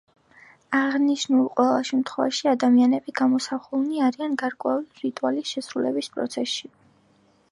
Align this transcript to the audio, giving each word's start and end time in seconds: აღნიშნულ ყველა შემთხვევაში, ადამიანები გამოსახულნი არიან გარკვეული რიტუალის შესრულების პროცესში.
აღნიშნულ 0.77 1.43
ყველა 1.57 1.83
შემთხვევაში, 1.89 2.47
ადამიანები 2.53 3.13
გამოსახულნი 3.21 4.01
არიან 4.07 4.35
გარკვეული 4.45 5.05
რიტუალის 5.05 5.55
შესრულების 5.57 6.13
პროცესში. 6.17 6.75